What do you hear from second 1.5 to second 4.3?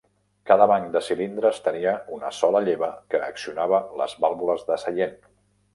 tenia una sola lleva que accionava les